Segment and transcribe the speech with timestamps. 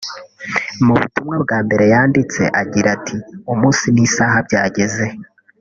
[0.85, 3.17] Mu butumwa bwa mbere yanditse agira ati
[3.51, 5.05] “Umunsi n’isaha byageze